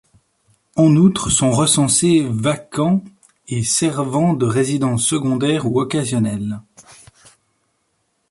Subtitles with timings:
[0.77, 3.03] En outre, sont recensés vacants,
[3.49, 6.59] et servant de résidences secondaires ou occasionnelles.